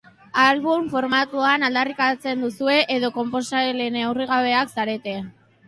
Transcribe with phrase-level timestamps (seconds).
[0.43, 5.19] Album formatua aldarrikatzen duzue edo konposatzaile neurrigabeak zarete?